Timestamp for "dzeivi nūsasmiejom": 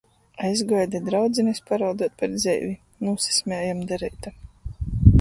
2.39-3.89